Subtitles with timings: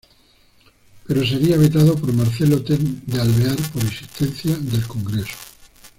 [1.05, 2.75] Pero sería vetada por Marcelo T.
[3.05, 5.37] de Alvear por insistencia del Congreso.